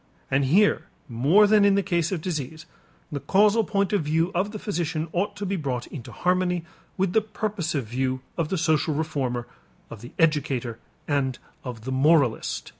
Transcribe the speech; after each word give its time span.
And 0.31 0.45
here 0.45 0.85
more 1.07 1.45
than 1.45 1.63
in 1.63 1.75
the 1.75 1.83
case 1.83 2.11
of 2.11 2.21
disease, 2.23 2.65
the 3.11 3.19
causal 3.19 3.63
point 3.63 3.93
of 3.93 4.01
view 4.01 4.31
of 4.33 4.49
the 4.51 4.57
physician 4.57 5.07
ought 5.11 5.35
to 5.35 5.45
be 5.45 5.55
brought 5.55 5.85
into 5.85 6.11
harmony 6.11 6.65
with 6.97 7.13
the 7.13 7.21
purposive 7.21 7.85
view 7.85 8.21
of 8.35 8.49
the 8.49 8.57
social 8.57 8.95
reformer, 8.95 9.45
of 9.91 10.01
the 10.01 10.13
educator 10.17 10.79
and 11.07 11.37
of 11.63 11.81
the 11.81 11.91
moralist. 11.91 12.69